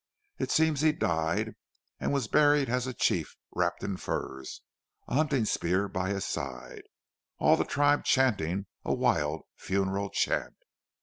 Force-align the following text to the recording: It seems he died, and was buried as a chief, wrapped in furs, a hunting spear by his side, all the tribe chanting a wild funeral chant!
It 0.39 0.49
seems 0.49 0.81
he 0.81 0.93
died, 0.93 1.53
and 1.99 2.11
was 2.11 2.27
buried 2.27 2.69
as 2.71 2.87
a 2.87 2.93
chief, 2.95 3.35
wrapped 3.51 3.83
in 3.83 3.97
furs, 3.97 4.61
a 5.07 5.13
hunting 5.13 5.45
spear 5.45 5.87
by 5.87 6.09
his 6.09 6.25
side, 6.25 6.81
all 7.37 7.55
the 7.55 7.65
tribe 7.65 8.03
chanting 8.03 8.65
a 8.83 8.95
wild 8.95 9.43
funeral 9.57 10.09
chant! 10.09 10.55